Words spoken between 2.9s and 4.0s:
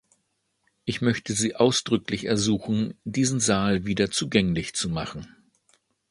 diesen Saal